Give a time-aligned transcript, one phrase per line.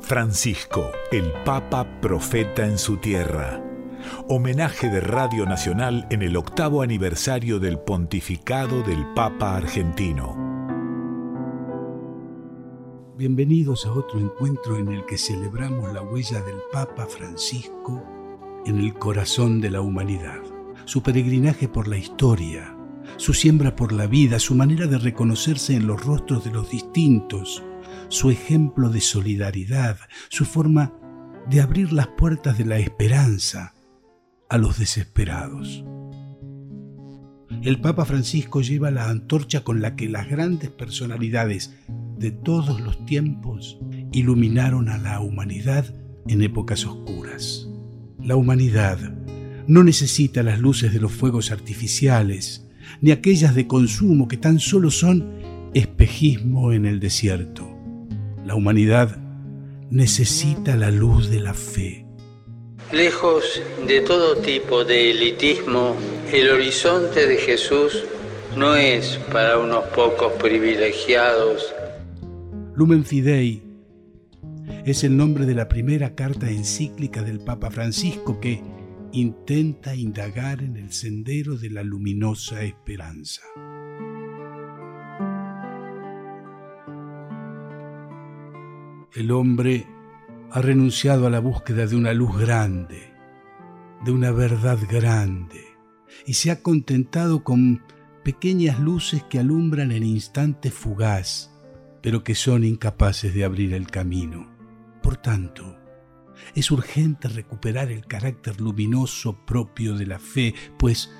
[0.00, 3.62] Francisco, el Papa Profeta en su tierra.
[4.28, 10.36] Homenaje de Radio Nacional en el octavo aniversario del pontificado del Papa argentino.
[13.16, 18.02] Bienvenidos a otro encuentro en el que celebramos la huella del Papa Francisco
[18.64, 20.40] en el corazón de la humanidad,
[20.84, 22.74] su peregrinaje por la historia,
[23.16, 27.62] su siembra por la vida, su manera de reconocerse en los rostros de los distintos,
[28.08, 29.98] su ejemplo de solidaridad,
[30.28, 30.92] su forma
[31.48, 33.74] de abrir las puertas de la esperanza
[34.48, 35.84] a los desesperados.
[37.62, 41.74] El Papa Francisco lleva la antorcha con la que las grandes personalidades
[42.18, 43.78] de todos los tiempos
[44.12, 45.94] iluminaron a la humanidad
[46.26, 47.68] en épocas oscuras.
[48.22, 48.98] La humanidad
[49.66, 52.66] no necesita las luces de los fuegos artificiales,
[53.00, 55.30] ni aquellas de consumo que tan solo son
[55.74, 57.77] espejismo en el desierto.
[58.48, 59.14] La humanidad
[59.90, 62.06] necesita la luz de la fe.
[62.92, 65.94] Lejos de todo tipo de elitismo,
[66.32, 68.04] el horizonte de Jesús
[68.56, 71.74] no es para unos pocos privilegiados.
[72.74, 73.62] Lumen Fidei
[74.86, 78.62] es el nombre de la primera carta encíclica del Papa Francisco que
[79.12, 83.42] intenta indagar en el sendero de la luminosa esperanza.
[89.18, 89.84] El hombre
[90.52, 93.12] ha renunciado a la búsqueda de una luz grande,
[94.04, 95.60] de una verdad grande,
[96.24, 97.82] y se ha contentado con
[98.22, 101.50] pequeñas luces que alumbran el instante fugaz,
[102.00, 104.48] pero que son incapaces de abrir el camino.
[105.02, 105.76] Por tanto,
[106.54, 111.12] es urgente recuperar el carácter luminoso propio de la fe, pues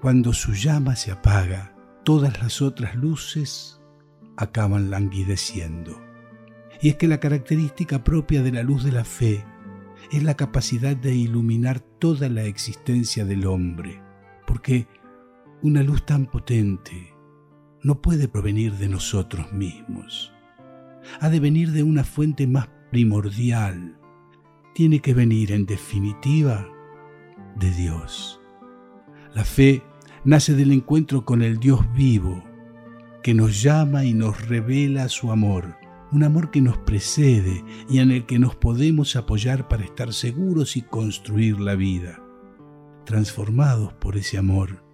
[0.00, 3.82] cuando su llama se apaga, todas las otras luces
[4.38, 6.13] acaban languideciendo.
[6.84, 9.42] Y es que la característica propia de la luz de la fe
[10.12, 14.02] es la capacidad de iluminar toda la existencia del hombre,
[14.46, 14.86] porque
[15.62, 17.14] una luz tan potente
[17.82, 20.30] no puede provenir de nosotros mismos.
[21.20, 23.98] Ha de venir de una fuente más primordial.
[24.74, 26.68] Tiene que venir, en definitiva,
[27.56, 28.42] de Dios.
[29.34, 29.82] La fe
[30.26, 32.44] nace del encuentro con el Dios vivo,
[33.22, 35.82] que nos llama y nos revela su amor
[36.14, 40.76] un amor que nos precede y en el que nos podemos apoyar para estar seguros
[40.76, 42.22] y construir la vida.
[43.04, 44.84] Transformados por ese amor,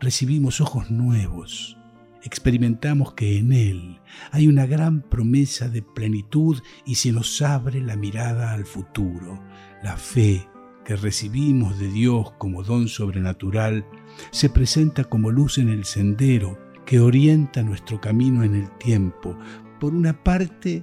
[0.00, 1.78] recibimos ojos nuevos,
[2.24, 4.00] experimentamos que en Él
[4.32, 9.40] hay una gran promesa de plenitud y se nos abre la mirada al futuro.
[9.84, 10.48] La fe
[10.84, 13.86] que recibimos de Dios como don sobrenatural
[14.32, 19.38] se presenta como luz en el sendero que orienta nuestro camino en el tiempo,
[19.84, 20.82] por una parte,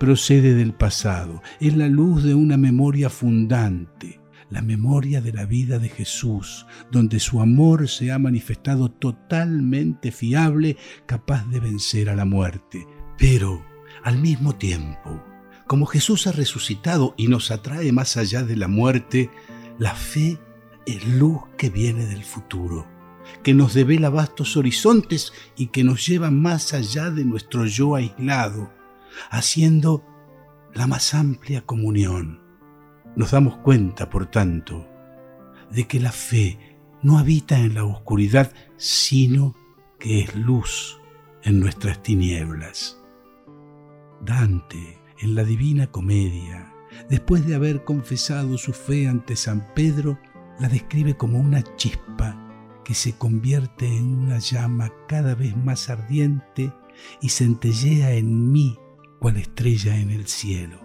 [0.00, 4.20] procede del pasado, es la luz de una memoria fundante,
[4.50, 10.76] la memoria de la vida de Jesús, donde su amor se ha manifestado totalmente fiable,
[11.06, 12.88] capaz de vencer a la muerte.
[13.18, 13.64] Pero,
[14.02, 15.22] al mismo tiempo,
[15.68, 19.30] como Jesús ha resucitado y nos atrae más allá de la muerte,
[19.78, 20.40] la fe
[20.86, 22.97] es luz que viene del futuro
[23.42, 28.72] que nos devela vastos horizontes y que nos lleva más allá de nuestro yo aislado,
[29.30, 30.04] haciendo
[30.74, 32.40] la más amplia comunión.
[33.16, 34.86] Nos damos cuenta, por tanto,
[35.70, 39.54] de que la fe no habita en la oscuridad, sino
[39.98, 41.00] que es luz
[41.42, 43.00] en nuestras tinieblas.
[44.20, 46.72] Dante, en la Divina Comedia,
[47.08, 50.18] después de haber confesado su fe ante San Pedro,
[50.58, 52.47] la describe como una chispa
[52.88, 56.72] que se convierte en una llama cada vez más ardiente
[57.20, 58.78] y centellea en mí
[59.18, 60.80] cual estrella en el cielo.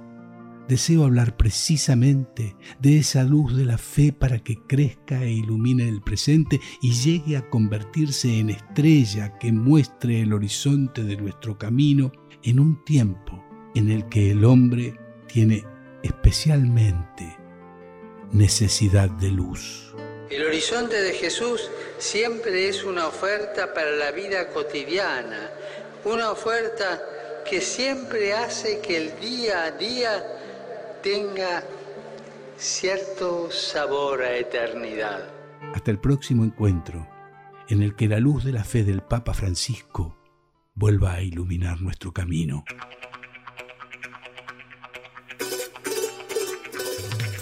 [0.67, 6.01] Deseo hablar precisamente de esa luz de la fe para que crezca e ilumine el
[6.01, 12.11] presente y llegue a convertirse en estrella que muestre el horizonte de nuestro camino
[12.43, 13.41] en un tiempo
[13.75, 14.99] en el que el hombre
[15.31, 15.63] tiene
[16.03, 17.37] especialmente
[18.33, 19.95] necesidad de luz.
[20.33, 21.69] El horizonte de Jesús
[21.99, 25.51] siempre es una oferta para la vida cotidiana,
[26.05, 26.99] una oferta
[27.47, 30.23] que siempre hace que el día a día
[31.03, 31.63] tenga
[32.57, 35.29] cierto sabor a eternidad.
[35.75, 37.07] Hasta el próximo encuentro,
[37.69, 40.17] en el que la luz de la fe del Papa Francisco
[40.73, 42.65] vuelva a iluminar nuestro camino.